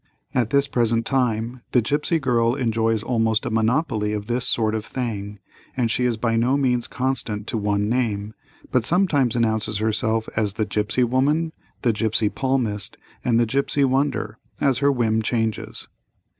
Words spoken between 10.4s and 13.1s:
"The Gipsy Woman," "The Gipsy Palmist,"